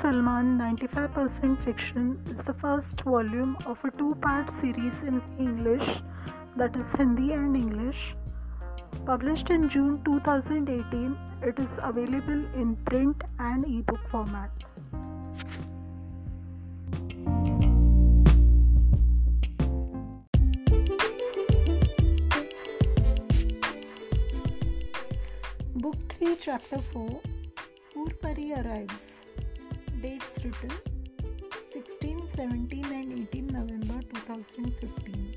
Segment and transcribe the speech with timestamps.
[0.00, 6.02] Salman 95% Fiction is the first volume of a two part series in English,
[6.56, 8.14] that is Hindi and English.
[9.06, 14.50] Published in June 2018, it is available in print and ebook format.
[25.74, 27.20] Book 3, Chapter 4
[27.94, 29.24] Hoorpari arrives.
[30.06, 30.70] Dates written
[31.72, 35.35] 16, 17, and 18 November 2015.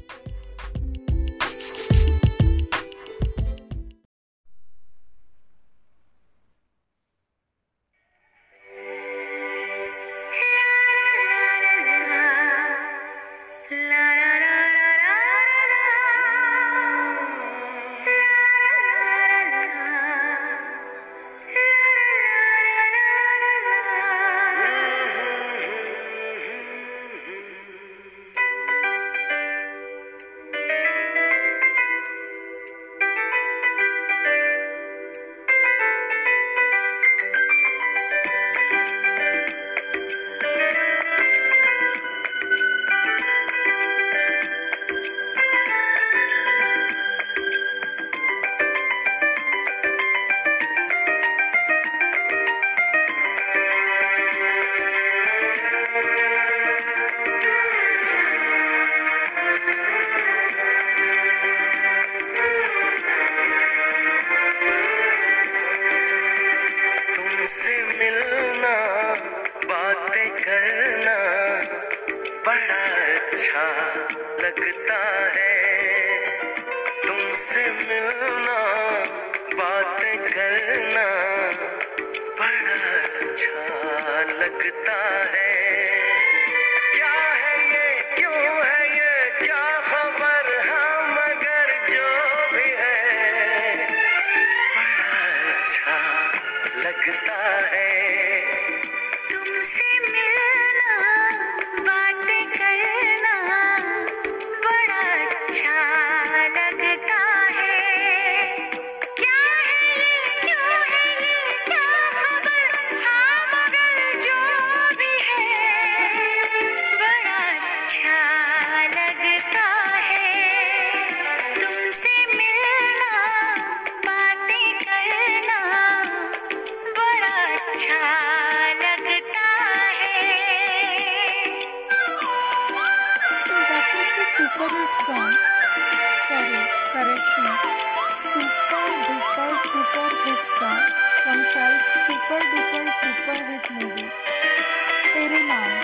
[145.49, 145.81] Naam,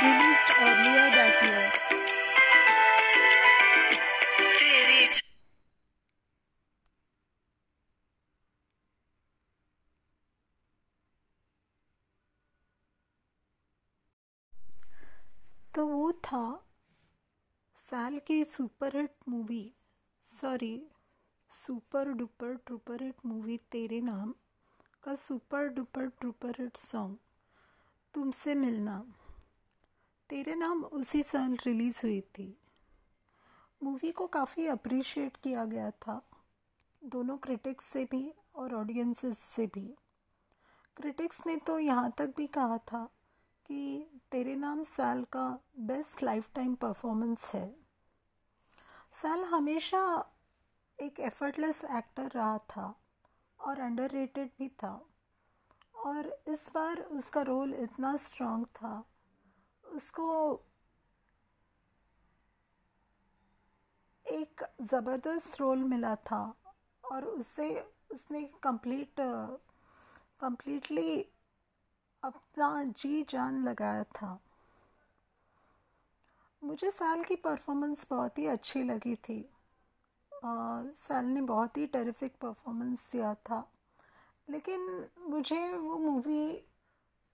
[0.00, 1.53] released earlier that year.
[18.14, 19.72] साल की super hit movie
[20.24, 20.86] sorry
[21.50, 24.34] super duper trooper hit movie Tere Naam
[25.02, 27.16] का super duper trooper hit song
[28.14, 28.96] तुमसे मिलना।
[30.30, 32.46] तेरे नाम उसी साल release हुई थी।
[33.82, 36.20] मूवी को काफ़ी अप्रिशिएट किया गया था,
[37.02, 39.86] दोनों क्रिटिक्स से भी और ऑडियंसेस से भी।
[40.96, 43.08] क्रिटिक्स ने तो यहाँ तक भी कहा था
[43.66, 45.48] कि तेरे नाम साल का
[45.78, 47.83] बेस्ट लाइफ टाइम परफॉर्मेंस है।
[49.14, 50.00] साल हमेशा
[50.98, 52.94] एक एफर्टलेस एक्टर रहा था
[53.60, 55.06] और अंडररेटेड भी था।
[55.96, 59.04] और इस बार उसका रोल इतना स्ट्रांग था।
[59.84, 60.26] उसको
[64.26, 66.42] एक ज़बरदस्त रोल मिला था
[67.04, 67.68] और उससे
[68.10, 69.20] उसने कंप्लीट
[70.40, 71.20] कंप्लीटली
[72.22, 74.38] अपना जी जान लगाया था।
[76.64, 79.50] मुझे साल की परफॉर्मेंस बहुत ही अच्छी लगी थी।
[80.44, 83.72] आ, साल ने बहुत ही टेरिफिक परफॉर्मेंस दिया था।
[84.50, 86.64] लेकिन मुझे वो मूवी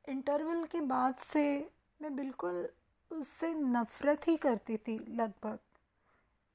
[0.09, 1.71] इंटरवल के बाद से
[2.03, 2.69] मैं बिल्कुल
[3.13, 5.59] उससे नफ़रत ही करती थी लगभग।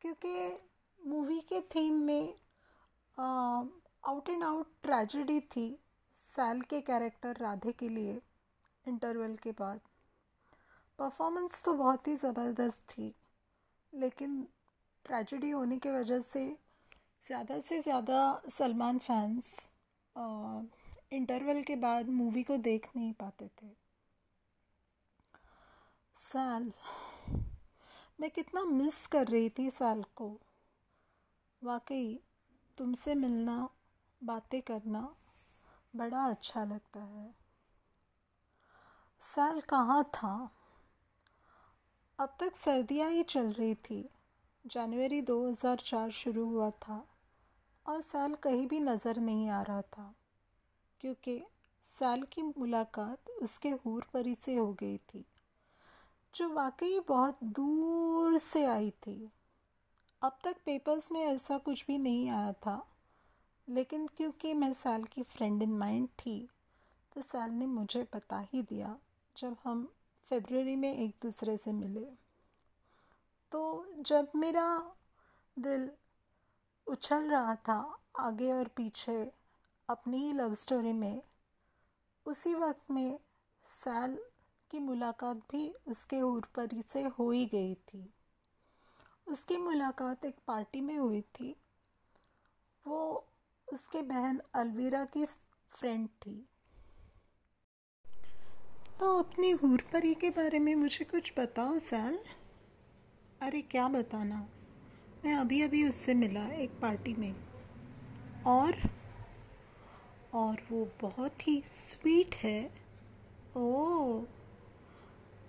[0.01, 0.59] क्योंकि
[1.07, 2.33] मूवी के थीम में
[4.05, 5.79] आउट एंड आउट ट्रेजेडी थी
[6.13, 8.21] सैल के कैरेक्टर राधे के लिए
[8.87, 9.81] इंटरवल के बाद।
[10.99, 13.13] परफॉर्मेंस तो बहुत ही ज़बरदस्त थी,
[13.93, 14.41] लेकिन
[15.05, 16.45] ट्रेजेडी होने की वजह से
[17.23, 18.19] ज़्यादा से ज़्यादा
[18.49, 19.55] सलमान फैंस
[21.13, 23.67] इंटरवल के बाद मूवी को देख नहीं पाते थे।
[26.15, 26.71] साल,
[28.19, 30.29] मैं कितना मिस कर रही थी साल को।
[31.61, 32.19] वाकई,
[32.77, 33.57] तुमसे मिलना,
[34.21, 35.07] बातें करना
[35.93, 37.33] बड़ा अच्छा लगता है।
[39.21, 40.33] साल कहाँ था?
[42.19, 44.03] अब तक सर्दियाँ ही चल रही थी।
[44.65, 47.03] जनवरी 2004 शुरू हुआ था
[47.85, 50.13] और साल कहीं भी नज़र नहीं आ रहा था,
[51.01, 51.41] क्योंकि
[51.83, 55.23] साल की मुलाकात उसके हूर परी से हो गई थी,
[56.33, 59.29] जो वाकई बहुत दूर से आई थी।
[60.21, 62.85] अब तक पेपर्स में ऐसा कुछ भी नहीं आया था,
[63.67, 66.39] लेकिन क्योंकि मैं साल की फ्रेंड इन माइंड थी
[67.15, 68.95] तो साल ने मुझे बता ही दिया,
[69.35, 69.87] जब हम
[70.29, 72.05] फेबररी में एक दूसरे से मिले।
[73.51, 74.95] तो जब मेरा
[75.59, 75.91] दिल
[76.87, 79.31] उछल रहा था आगे और पीछे
[79.89, 81.21] अपनी ही लव स्टोरी में,
[82.25, 83.19] उसी वक्त में
[83.69, 84.19] साल
[84.71, 88.13] की मुलाकात भी उसके ऊपरी से हो ही गई थी।
[89.27, 91.55] उसकी मुलाकात एक पार्टी में हुई थी।
[92.87, 93.27] वो
[93.73, 95.25] उसके बहन अलवीरा की
[95.69, 96.49] फ्रेंड थी।
[98.99, 102.19] तो अपनी हूर परी के बारे में मुझे कुछ बताओ सैल
[103.41, 104.47] अरे, क्या बताना?
[105.25, 107.35] मैं अभी अभी उससे मिला एक पार्टी में।
[108.47, 108.75] और?
[110.33, 112.71] और वो बहुत ही स्वीट है।
[113.57, 114.21] ओ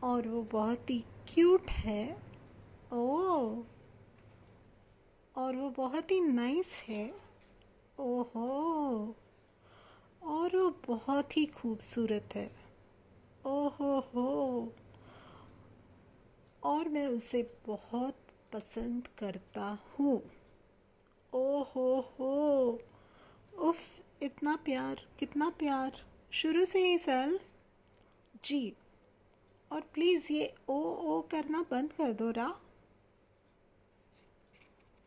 [0.02, 1.04] और वो बहुत ही
[1.34, 2.16] क्यूट है।
[2.93, 3.16] ओ
[5.37, 7.14] और वो बहुत ही नाइस है।
[7.98, 9.16] ओहो!
[10.22, 12.65] और वो बहुत ही खूबसूरत है।
[13.46, 14.72] ओहो हो
[16.62, 18.16] और मैं उसे बहुत
[18.52, 20.22] पसंद करता हूँ।
[21.32, 22.78] ओहो हो
[23.58, 27.40] उफ, इतना प्यार, कितना प्यार। शुरू से ही सैल
[28.44, 28.76] जी।
[29.72, 32.60] और प्लीज़ ये ओ ओ करना बंद कर दो, रा।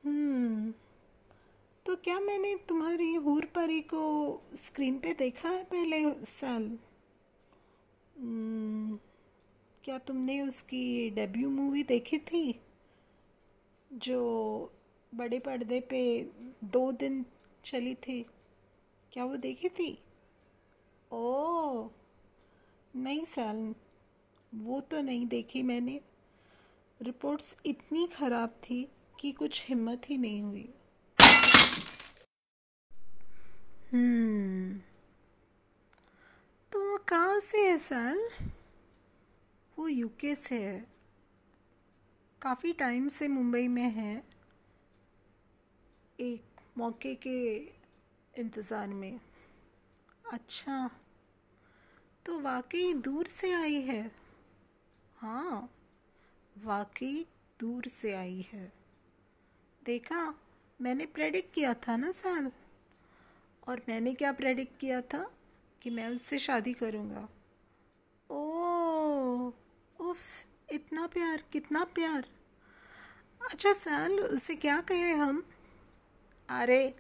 [0.06, 0.74] हम्म।
[1.86, 6.80] तो क्या मैंने तुम्हारी हूर परी को स्क्रीन पे देखा है पहले साल
[9.84, 12.62] क्या तुमने उसकी डेब्यू मूवी देखी थी?
[13.94, 14.20] जो
[15.16, 16.02] बड़े पर्दे पे
[16.64, 17.26] दो दिन
[17.66, 18.26] चली थी।
[19.14, 20.04] क्या वो देखी थी?
[21.12, 21.88] ओ
[22.96, 23.76] नहीं साल,
[24.56, 26.02] वो तो नहीं देखी मैंने।
[27.02, 28.88] रिपोर्ट्स इतनी ख़राब थी
[29.20, 30.70] कि कुछ हिम्मत ही नहीं हुई।
[33.94, 34.80] हम्म
[36.72, 36.98] तो वो
[37.40, 38.18] कहाँ से है, सर।
[39.78, 40.80] वो यूके से है।
[42.42, 44.24] काफ़ी टाइम से मुंबई में है।
[46.20, 47.38] एक मौके के
[48.34, 49.20] इंतज़ार में।
[50.26, 50.90] अच्छा
[52.26, 54.12] तो वाकई दूर से आई है?
[55.18, 55.70] हाँ
[56.56, 57.26] वाकई
[57.60, 58.72] दूर से आई है।
[59.82, 60.34] देखा,
[60.80, 62.52] मैंने प्रेडिक्ट किया था ना साल
[63.68, 65.30] और मैंने क्या प्रेडिक्ट किया था?
[65.82, 67.30] कि मैं उससे शादी करूँगा।
[68.30, 68.50] ओ
[70.00, 70.18] उफ,
[70.72, 72.30] इतना प्यार, कितना प्यार।
[73.52, 75.44] अच्छा साल, उसे क्या कहें हम?
[76.50, 76.96] अरे,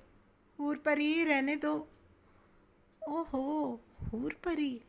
[0.59, 1.87] हूर परी रहने दो।
[3.09, 3.79] ओहो,
[4.13, 4.81] हूर परी।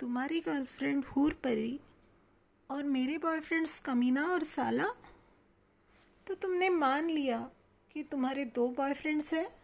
[0.00, 1.80] तुम्हारी गर्लफ्रेंड हूर परी
[2.70, 4.88] और मेरे बॉयफ्रेंड्स कमीना और साला?
[6.26, 7.50] तो तुमने मान लिया
[7.92, 9.57] कि तुम्हारे दो बॉयफ्रेंड्स हैं?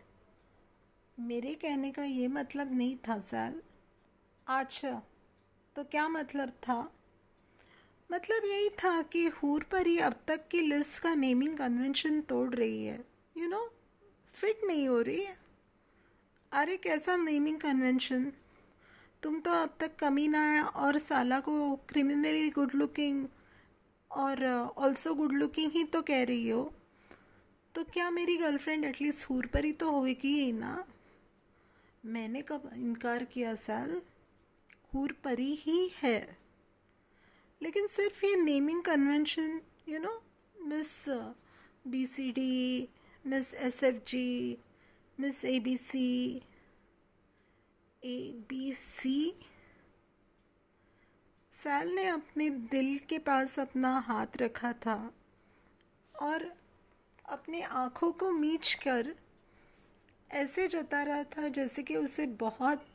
[1.19, 3.61] मेरे कहने का ये मतलब नहीं था साल
[4.47, 5.03] अच्छा
[5.77, 6.93] तो क्या मतलब था?
[8.13, 12.55] मतलब यही था कि हूर पर ही अब तक की लिस्ट का नेमिंग कन्वेंशन तोड़
[12.55, 13.05] रही है।
[13.37, 13.73] यू नो
[14.35, 15.37] फिट नहीं हो रही है।
[16.53, 18.33] अरे, कैसा नेमिंग कन्वेंशन
[19.23, 23.27] तुम तो अब तक कमीना और साला को क्रिमिनली गुड लुकिंग
[24.11, 24.45] और
[24.77, 26.73] ऑल्सो गुड लुकिंग ही तो कह रही हो।
[27.75, 30.85] तो क्या मेरी गर्लफ्रेंड एटलीस्ट हूर पर ही तो होगी ही ना?
[32.05, 34.03] मैंने कब इनकार किया साल?
[34.95, 36.37] हूर परी ही है।
[37.63, 40.23] लेकिन सिर्फ़ ये naming convention you know
[40.57, 41.05] miss
[41.87, 42.89] B C D
[43.27, 44.59] miss S F G
[45.21, 46.43] miss A B C
[48.03, 48.17] A
[48.49, 49.35] B C
[51.53, 55.13] Sal ने अपने दिल के पास अपना हाथ रखा था
[56.15, 56.53] और
[57.29, 59.15] अपने आँखों को मीच कर
[60.35, 62.87] ऐसे जता रहा था जैसे कि उसे बहुत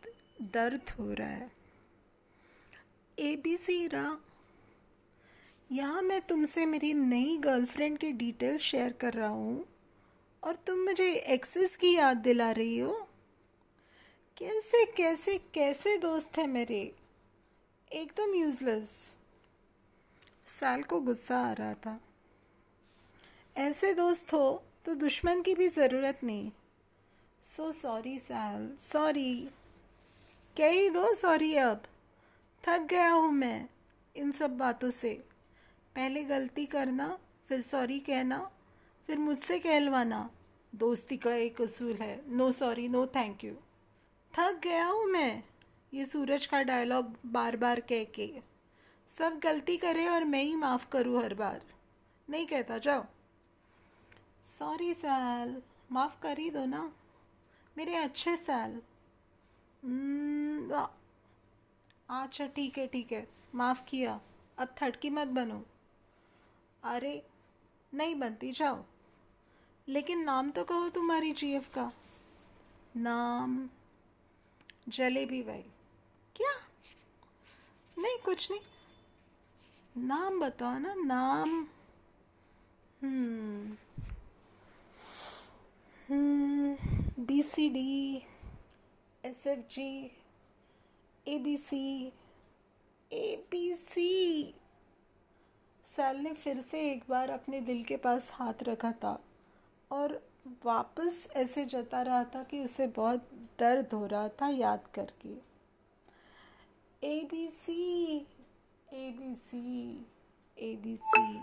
[0.54, 1.52] दर्द हो रहा है।
[3.18, 4.18] ए बी सी रा।
[5.72, 9.66] यहाँ मैं तुमसे मेरी नई गर्लफ्रेंड की डिटेल शेयर कर रहा हूँ
[10.44, 12.94] और तुम मुझे एक्सेस की याद दिला रही हो।
[14.38, 16.82] कैसे कैसे कैसे दोस्त हैं मेरे?
[17.92, 19.16] एकदम यूजलेस
[20.60, 22.00] साल को गुस्सा आ रहा था।
[23.56, 26.52] ऐसे दोस्त हो तो दुश्मन की भी ज़रूरत नहीं।
[27.60, 29.50] सो सॉरी साल सॉरी
[30.58, 31.84] कह ही दो सॉरी अब।
[32.64, 33.70] थक गया हूँ मैं
[34.16, 35.14] इन सब बातों से।
[35.96, 38.52] पहले गलती करना, फिर सॉरी कहना,
[39.08, 40.30] फिर मुझसे कहलवाना।
[40.76, 43.54] दोस्ती का एक असूल है। No sorry no thank you
[44.34, 45.44] थक गया हूँ मैं।
[45.94, 48.32] ये सूरज का डायलॉग बार बार कह के।
[49.18, 51.62] सब गलती करे और मैं ही माफ़ करूँ हर बार।
[52.30, 53.06] नहीं कहता, जाओ।
[54.60, 55.62] सॉरी सैल
[55.92, 56.92] माफ़ कर ही दो ना।
[57.80, 58.82] मेरे अच्छे सैल
[59.84, 60.88] हम्म,
[62.10, 63.28] अच्छा ठीक है ठीक है.
[63.56, 64.20] माफ़ किया.
[64.58, 65.66] अब थटकी मत बनो.
[66.84, 67.28] अरे
[67.94, 68.84] नहीं बनती जाओ.
[69.88, 71.92] लेकिन नाम तो कहो तुम्हारी जीएफ का.
[72.96, 73.70] नाम
[74.90, 75.62] जलेबी भाई.
[76.36, 76.54] क्या?
[77.98, 78.62] नहीं कुछ नहीं.
[79.96, 81.68] नाम बताओ ना नाम.
[83.02, 83.78] हम्म
[86.12, 88.16] B C D
[89.26, 90.12] S F G
[91.28, 92.12] A B C
[93.14, 94.54] A B C
[95.86, 99.20] Sal ने फिर से एक बार अपने दिल के पास हाथ रखा था
[99.92, 100.30] और
[100.66, 105.30] वापस ऐसे जता रहा था कि उसे बहुत दर्द हो रहा था याद करके।
[107.08, 108.18] A B C
[108.94, 109.90] A B C
[110.58, 111.36] A B C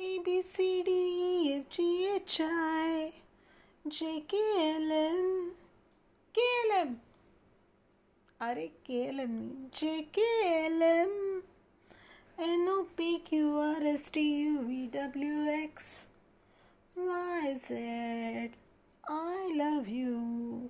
[0.00, 3.10] A B C D F G H I
[3.88, 5.50] J K L M
[6.34, 6.96] K L M
[8.40, 11.42] अरे K L M J K L M
[12.40, 16.06] N O P Q R S T U V W X
[16.98, 18.50] Y Z
[19.10, 20.68] I love you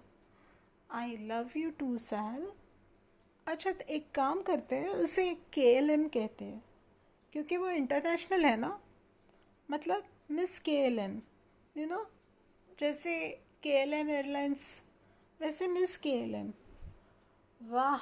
[0.91, 2.53] I love you too Sal
[3.47, 6.65] अच्छा तो एक काम करते हैं, उसे के L M कहते हैं।
[7.33, 8.81] क्योंकि वो इंटरनेशनल है ना।
[9.71, 11.23] मतलब miss K L M
[11.77, 12.11] you know
[12.79, 13.19] जैसे
[13.63, 14.59] के एल एम एयरलाइंस,
[15.41, 16.53] वैसे मिस के एल एम
[17.61, 17.99] वाह,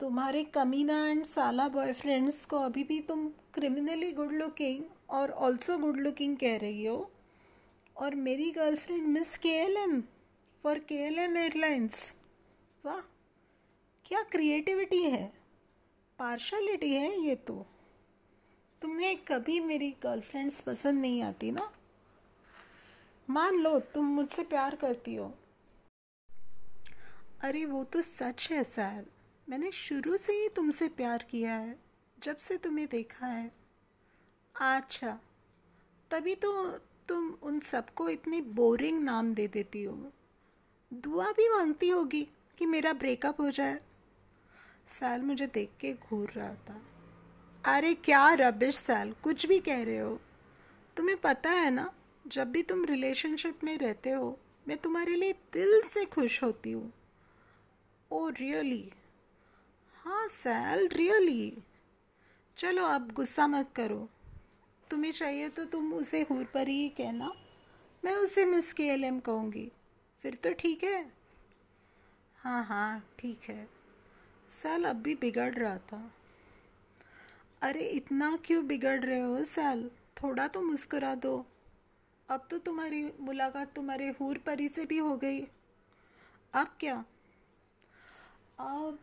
[0.00, 5.96] तुम्हारे कमीना एंड साला बॉयफ्रेंड्स को अभी भी तुम क्रिमिनली गुड लुकिंग और ऑल्सो गुड
[5.96, 7.10] लुकिंग कह रही हो।
[7.96, 10.00] और मेरी girlfriend miss K L M
[10.64, 12.14] for K L M airlines
[12.84, 13.00] वाह,
[14.04, 15.32] क्या क्रिएटिविटी है?
[16.18, 17.64] पार्शलिटी है ये तो।
[18.82, 21.70] तुम्हें कभी मेरी गर्लफ्रेंड्स पसंद नहीं आती ना?
[23.30, 25.34] मान लो, तुम मुझसे प्यार करती हो।
[27.40, 29.06] अरे, वो तो सच है सैल
[29.48, 31.78] मैंने शुरू से ही तुमसे प्यार किया है,
[32.18, 33.52] जब से तुम्हें देखा है।
[34.60, 35.20] अच्छा
[36.10, 36.78] तभी तो
[37.08, 40.12] तुम उन सबको इतने बोरिंग नाम दे देती हो।
[40.94, 42.28] दुआ भी मांगती होगी
[42.58, 43.80] कि मेरा ब्रेकअप हो जाए।
[44.88, 46.82] सैल मुझे देख के घूर रहा था।
[47.64, 50.20] अरे, क्या रबिश सैल कुछ भी कह रहे हो।
[50.96, 51.92] तुम्हें पता है ना
[52.26, 56.92] जब भी तुम रिलेशनशिप में रहते हो, मैं तुम्हारे लिए दिल से खुश होती हूँ।
[58.10, 58.92] ओ रियली
[59.94, 61.58] हाँ सैल रियली
[62.58, 64.08] चलो, अब गुस्सा मत करो।
[64.90, 67.32] तुम्हें चाहिए तो तुम उसे हूर पर ही कहना।
[68.04, 69.72] मैं उसे मिस के एल एम कहूँगी।
[70.22, 71.12] फिर तो ठीक है?
[72.38, 73.68] हाँ हाँ ठीक है।
[74.50, 76.12] सैल अब भी बिगड़ रहा था।
[77.62, 79.90] अरे, इतना क्यों बिगड़ रहे हो सैल
[80.22, 81.46] थोड़ा तो मुस्कुरा दो।
[82.28, 85.40] अब तो तुम्हारी मुलाकात तुम्हारे हूर परी से भी हो गई।
[86.54, 87.04] अब क्या?
[88.58, 88.98] अब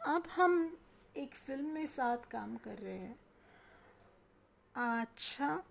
[0.00, 0.76] अब हम
[1.16, 3.18] एक फ़िल्म में साथ काम कर रहे हैं।
[4.74, 5.62] अच्छा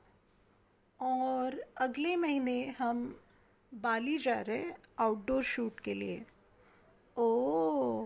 [0.99, 3.19] और अगले महीने हम
[3.71, 6.25] बाली जा रहे हैं आउटडोर शूट के लिए।
[7.17, 8.05] ओ,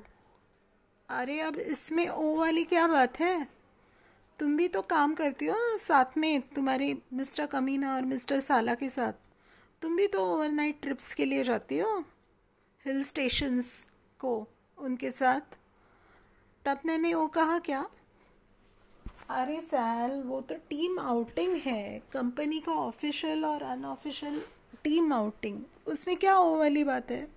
[1.09, 3.56] अरे अब इसमें ओ वाली क्या बात है?
[4.39, 8.89] तुम भी तो काम करती हो साथ में, तुम्हारे मिस्टर कमीना और मिस्टर साला के
[8.89, 9.13] साथ।
[9.81, 11.97] तुम भी तो ओवरनाइट ट्रिप्स के लिए जाती हो
[12.85, 13.71] हिल स्टेशंस
[14.19, 15.57] को, उनके साथ।
[16.65, 17.85] तब मैंने वो कहा, क्या?
[19.29, 24.41] अरे सैल, वो तो टीम आउटिंग है। कंपनी का ऑफिशियल और अनऑफिशियल
[24.83, 27.27] टीम आउटिंग उसमें क्या वो वाली बात है?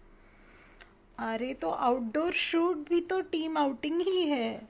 [1.19, 4.69] अरे तो आउटडोर शूट भी तो टीम आउटिंग ही है।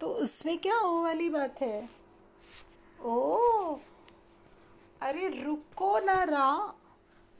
[0.00, 1.88] तो उसमें क्या ओ वाली बात है?
[3.00, 3.76] ओ,
[5.00, 6.50] अरे रुको ना रा।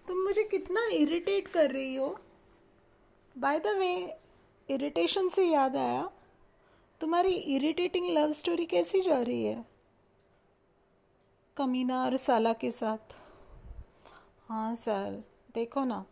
[0.09, 2.17] तुम मुझे कितना इरिटेट कर रही हो।
[3.37, 3.95] बाय द वे
[4.69, 6.09] इरिटेशन से याद आया,
[7.01, 9.65] तुम्हारी इरिटेटिंग लव स्टोरी कैसी जा रही है?
[11.57, 13.15] कमीना और साला के साथ।
[14.49, 15.23] हाँ सर
[15.55, 16.05] देखो ना,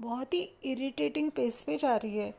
[0.00, 2.32] बहुत ही इरिटेटिंग पेस पे जा रही है।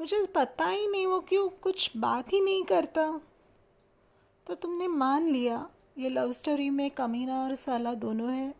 [0.00, 3.20] मुझे पता ही नहीं वो क्यों कुछ बात ही नहीं करता।
[4.46, 8.54] तो तुमने मान लिया, ये लव स्टोरी में कमीना और साला दोनों है?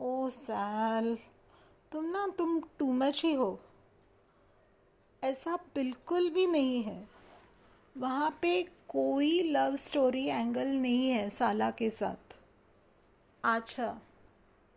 [0.00, 1.18] ओ, सैल,
[1.92, 3.60] तुम ना, तुम टू मच ही हो।
[5.24, 7.08] ऐसा बिल्कुल भी नहीं है।
[7.96, 12.36] वहाँ पे कोई लव स्टोरी एंगल नहीं है साला के साथ।
[13.44, 14.00] अच्छा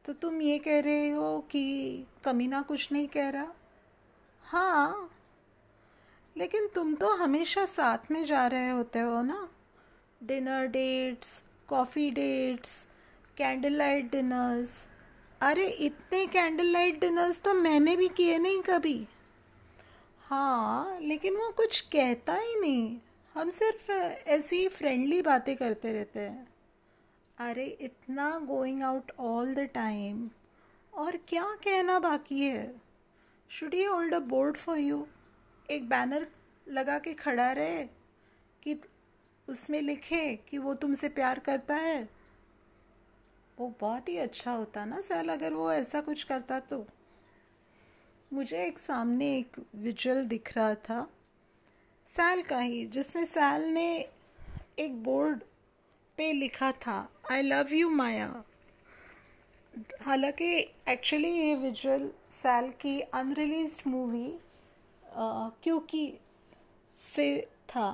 [0.06, 3.54] तो तुम ये कह रहे हो कि कमीना कुछ नहीं कह रहा?
[4.44, 5.12] हाँ
[6.40, 9.50] लेकिन तुम तो हमेशा साथ में जा रहे होते हो ना?
[10.24, 12.86] Dinner dates coffee dates
[13.38, 14.86] candle light dinners
[15.42, 19.08] अरे, इतने कैंडल लाइट डिनर्स तो मैंने भी किए नहीं कभी।
[20.20, 22.98] हाँ लेकिन वो कुछ कहता ही नहीं।
[23.36, 23.92] हम सिर्फ़
[24.30, 26.48] ऐसी फ्रेंडली बातें करते रहते हैं।
[27.38, 30.30] अरे, इतना going out all the time
[30.94, 32.82] और क्या कहना बाकी है?
[33.50, 35.08] Should he hold a board for you
[35.72, 36.28] एक बैनर
[36.68, 37.84] लगा के खड़ा रहे
[38.64, 38.82] कि
[39.48, 42.10] उसमें लिखे कि वो तुमसे प्यार करता है।
[43.60, 46.88] वो बहुत ही अच्छा होता ना सैल, अगर वो ऐसा कुछ करता तो।
[48.34, 51.10] मुझे एक सामने एक विजुअल दिख रहा था।
[52.06, 54.10] सैल का ही, जिसमें सैल ने
[54.80, 55.40] एक बोर्ड
[56.18, 58.44] पे लिखा था आई लव यू माया।
[60.02, 60.60] हालाँकि
[60.90, 64.40] एक्चुअली ये विजुअल सैल की अनरिलीज मूवी
[65.64, 66.20] क्योंकि
[66.98, 67.90] से था।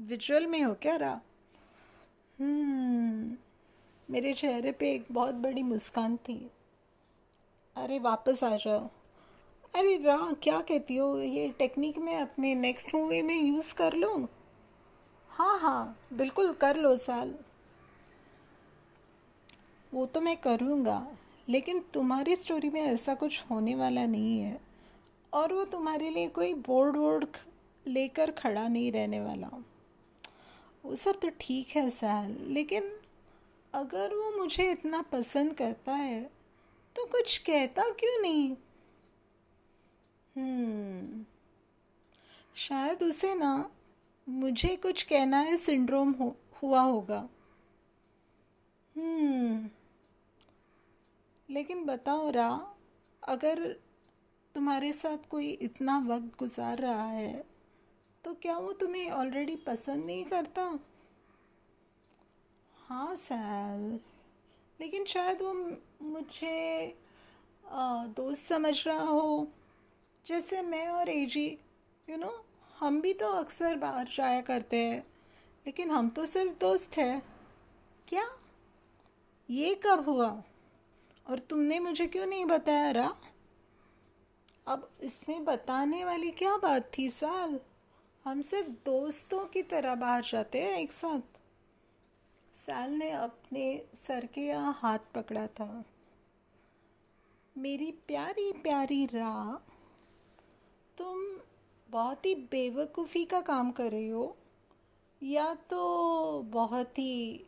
[0.00, 1.20] विजुअल में हो क्या रहा?
[2.40, 3.36] हम्म
[4.10, 6.50] मेरे चेहरे पे एक बहुत बड़ी मुस्कान थी।
[7.76, 8.88] अरे, वापस आ जाओ।
[9.74, 11.20] अरे रा क्या कहती हो?
[11.20, 14.28] ये टेक्निक मैं अपने नेक्स्ट मूवी में यूज़ कर लूँ?
[15.30, 17.34] हाँ हाँ बिल्कुल कर लो साल।
[19.94, 21.06] वो तो मैं करूँगा।
[21.48, 24.60] लेकिन तुम्हारी स्टोरी में ऐसा कुछ होने वाला नहीं है।
[25.32, 27.26] और वो तुम्हारे लिए कोई बोर्ड वोर्ड
[27.86, 29.64] लेकर खड़ा नहीं रहने वाला।
[30.84, 33.00] वो सब तो ठीक है साल। लेकिन
[33.74, 36.30] अगर वो मुझे इतना पसंद करता है
[36.96, 38.56] तो कुछ कहता क्यों नहीं?
[40.36, 41.24] हम्म।
[42.54, 43.70] शायद उसे ना
[44.28, 47.28] मुझे कुछ कहना है सिंड्रोम हो, हुआ होगा।
[48.96, 49.70] हम्म।
[51.48, 52.50] लेकिन बताओ रा,
[53.22, 53.62] अगर
[54.54, 57.44] तुम्हारे साथ कोई इतना वक्त गुजार रहा है
[58.24, 60.62] तो क्या वो तुम्हें ऑलरेडी पसंद नहीं करता?
[62.78, 63.98] हाँ सैल।
[64.80, 65.52] लेकिन शायद वो
[66.04, 66.96] मुझे
[68.16, 69.46] दोस्त समझ रहा हो।
[70.26, 71.46] जैसे मैं और एजी
[72.08, 72.32] यू नो
[72.76, 74.98] हम भी तो अक्सर बाहर जाया करते हैं,
[75.66, 77.22] लेकिन हम तो सिर्फ़ दोस्त हैं।
[78.08, 78.28] क्या?
[79.48, 80.30] ये कब हुआ?
[81.28, 83.14] और तुमने मुझे क्यों नहीं बताया रहा
[84.66, 87.58] अब इसमें बताने वाली क्या बात थी, साल?
[88.24, 91.20] हम सिर्फ़ दोस्तों की तरह बाहर जाते हैं एक साथ।
[92.54, 93.64] साल ने अपने
[93.94, 95.84] सर के यहाँ हाथ पकड़ा था।
[97.56, 99.60] मेरी प्यारी प्यारी रा
[100.98, 101.18] तुम
[101.88, 104.36] बहुत ही बेवकूफ़ी का काम कर रही हो।
[105.22, 107.44] या तो बहुत ही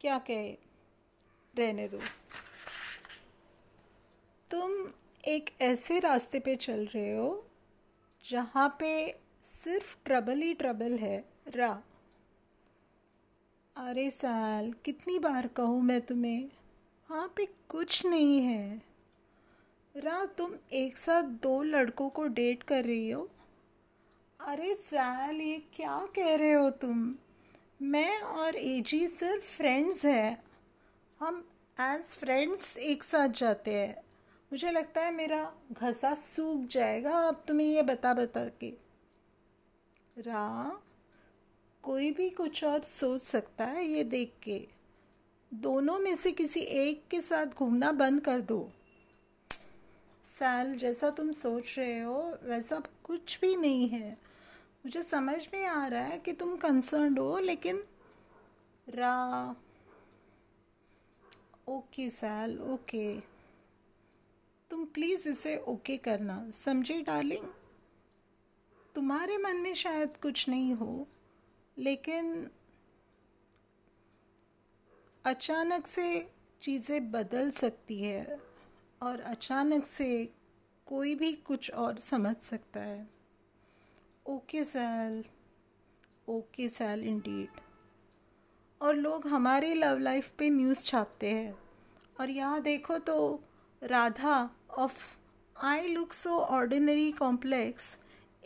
[0.00, 0.58] क्या कहे
[1.58, 1.98] रहने दो?
[4.50, 4.92] तुम
[5.24, 7.46] एक ऐसे रास्ते पे चल रहे हो
[8.30, 11.82] जहाँ पे सिर्फ़ ट्रबल ही ट्रबल है। रा।
[13.76, 16.48] अरे साल, कितनी बार कहूँ मैं तुम्हें?
[17.10, 18.82] वहाँ पे कुछ नहीं है।
[19.96, 23.30] रा, तुम एक साथ दो लड़कों को डेट कर रही हो?
[24.40, 27.14] अरे साल, ये क्या कह रहे हो तुम?
[27.82, 30.44] मैं और एजी सिर्फ़ फ्रेंड्स हैं।
[31.20, 31.48] हम
[31.80, 33.96] एज फ्रेंड्स एक साथ जाते हैं।
[34.52, 38.72] मुझे लगता है मेरा घसा सूख जाएगा। अब तुम्हें ये बता बता के।
[40.18, 40.80] रा
[41.82, 44.68] कोई भी कुछ और सोच सकता है ये देख के।
[45.54, 48.70] दोनों में से किसी एक के साथ घूमना बंद कर दो।
[50.24, 54.25] सैल, जैसा तुम सोच रहे हो, वैसा कुछ भी नहीं है।
[54.86, 57.82] मुझे समझ में आ रहा है कि तुम कंसर्न हो, लेकिन
[58.86, 59.54] रा
[61.68, 63.08] ओके सैल ओके
[64.70, 67.46] तुम प्लीज़ इसे ओके करना, समझे डार्लिंग
[68.94, 71.06] तुम्हारे मन में शायद कुछ नहीं हो,
[71.76, 72.48] लेकिन
[75.24, 76.08] अचानक से
[76.62, 78.38] चीज़ें बदल सकती है
[79.00, 80.08] और अचानक से
[80.86, 83.15] कोई भी कुछ और समझ सकता है।
[84.26, 85.22] Okay Sal
[86.28, 87.60] okay Sal indeed
[88.80, 91.54] और लोग हमारे लव लाइफ पे न्यूज़ छापते हैं।
[92.20, 93.18] और यहाँ देखो तो
[93.82, 94.38] Radha
[94.78, 94.98] of
[95.56, 97.96] I look so ordinary complex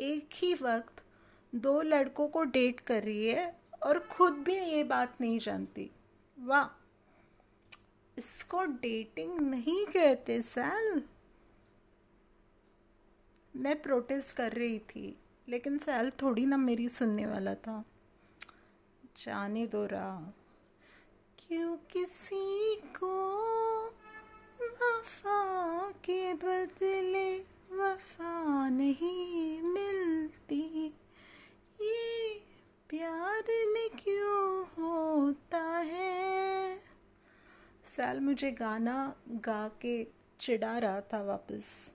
[0.01, 1.03] एक ही वक्त
[1.53, 3.47] दो लड़कों को डेट कर रही है
[3.83, 5.91] और खुद भी ये बात नहीं जानती।
[6.37, 6.69] वाह,
[8.17, 11.03] इसको डेटिंग नहीं कहते सैल।
[13.55, 15.17] मैं प्रोटेस्ट कर रही थी।
[15.51, 17.85] लेकिन सैल थोड़ी ना मेरी सुनने वाला था।
[19.17, 20.35] जाने दो रहा।
[21.39, 23.37] क्यों किसी को
[24.63, 27.39] वफा के बदले
[27.73, 30.87] वफा नहीं मिलती?
[31.81, 32.35] ये
[32.89, 36.81] प्यार में क्यों होता है?
[37.85, 40.07] सैल मुझे गाना गा के
[40.41, 41.91] चिढ़ा रहा था वापस।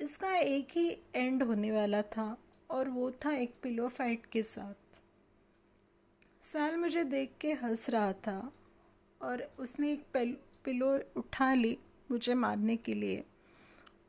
[0.00, 2.36] इसका एक ही एंड होने वाला था
[2.70, 4.74] और वो था एक पिलो फाइट के साथ।
[6.46, 8.52] सैल मुझे देख के हंस रहा था
[9.20, 10.04] और उसने एक
[10.64, 11.76] पिलो उठा ली
[12.10, 13.24] मुझे मारने के लिए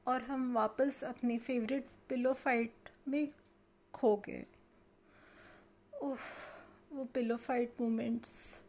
[0.07, 3.27] और हम वापस अपनी फेवरेट पिलो फाइट में
[3.93, 4.45] खो गए।
[5.93, 6.17] ओह
[6.93, 8.61] वो pillow fight moments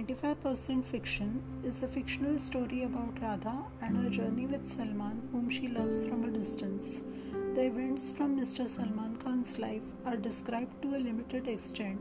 [0.00, 5.68] 95% Fiction is a fictional story about Radha and her journey with Salman, whom she
[5.68, 7.02] loves from a distance.
[7.54, 8.66] The events from Mr.
[8.66, 12.00] Salman Khan's life are described to a limited extent,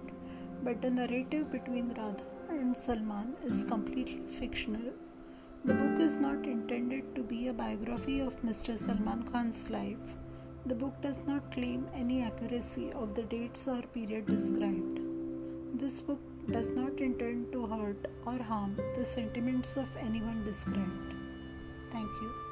[0.64, 4.94] but the narrative between Radha and Salman is completely fictional.
[5.66, 8.80] The book is not intended to be a biography of Mr.
[8.80, 10.16] Salman Khan's life.
[10.66, 15.00] The book does not claim any accuracy of the dates or period described.
[15.74, 16.20] This book
[16.52, 21.14] does not intend to hurt or harm the sentiments of anyone described.
[21.92, 22.49] Thank you.